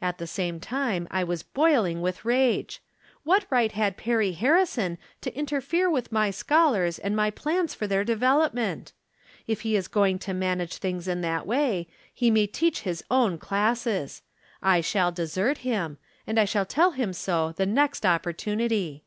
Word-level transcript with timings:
At 0.00 0.18
the 0.18 0.28
same 0.28 0.60
time 0.60 1.08
I 1.10 1.24
was 1.24 1.42
boiling 1.42 2.00
with 2.00 2.24
rage. 2.24 2.80
What 3.24 3.46
right 3.50 3.72
had 3.72 3.96
Perry 3.96 4.30
Harrison 4.30 4.96
to 5.22 5.34
interfere 5.34 5.90
with 5.90 6.12
my 6.12 6.30
scholars 6.30 7.00
and 7.00 7.16
my 7.16 7.32
plans 7.32 7.74
for 7.74 7.88
their 7.88 8.04
development? 8.04 8.92
If 9.48 9.62
he 9.62 9.74
is 9.74 9.88
going 9.88 10.20
to 10.20 10.32
manage 10.34 10.76
things 10.76 11.08
in 11.08 11.20
that 11.22 11.48
way 11.48 11.88
he 12.14 12.28
From 12.30 12.34
Different 12.36 12.54
Standpoints. 12.78 13.02
171 13.08 13.32
may 13.34 13.34
teacli 13.34 13.34
his 13.34 13.34
own 13.34 13.38
classes. 13.40 14.22
I 14.62 14.80
shall 14.80 15.10
desert 15.10 15.58
him, 15.66 15.98
and 16.28 16.38
I 16.38 16.44
shall 16.44 16.64
tell 16.64 16.92
him 16.92 17.12
so 17.12 17.50
the 17.50 17.66
first 17.66 18.06
opportunity. 18.06 19.02